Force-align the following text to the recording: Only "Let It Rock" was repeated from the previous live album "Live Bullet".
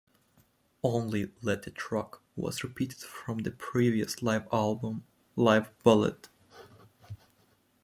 Only 0.83 1.29
"Let 1.43 1.67
It 1.67 1.91
Rock" 1.91 2.23
was 2.35 2.63
repeated 2.63 2.97
from 3.01 3.43
the 3.43 3.51
previous 3.51 4.23
live 4.23 4.47
album 4.51 5.03
"Live 5.35 5.69
Bullet". 5.83 6.27